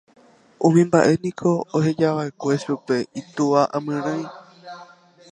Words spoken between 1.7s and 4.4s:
ohejava'ekue chupe itúva amyrỹi.